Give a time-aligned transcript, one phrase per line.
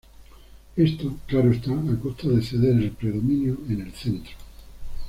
[0.77, 4.33] Esto, claro está, a costa de ceder el predominio en el centro.